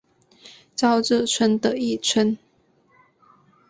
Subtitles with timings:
[0.75, 2.35] 朝日村的一村。